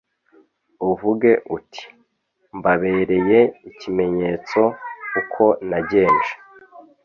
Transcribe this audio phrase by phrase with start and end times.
[0.89, 1.83] Uvuge uti
[2.57, 4.61] Mbabereye ikimenyetso
[5.21, 6.31] Uko nagenje